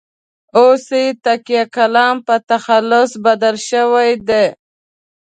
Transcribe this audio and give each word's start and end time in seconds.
اوس 0.57 0.85
یې 1.01 1.05
تکیه 1.23 1.63
کلام 1.75 2.15
په 2.27 2.35
تخلص 2.49 3.11
بدل 3.25 3.55
شوی 3.69 4.11
دی. 4.29 4.45